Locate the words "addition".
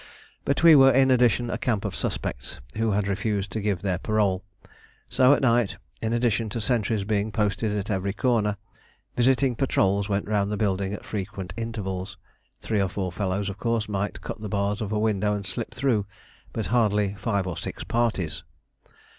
1.11-1.51, 6.11-6.49